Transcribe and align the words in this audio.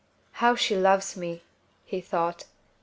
"How 0.31 0.55
she 0.55 0.75
loves 0.75 1.15
me!" 1.15 1.43
he 1.85 2.01
thought. 2.01 2.45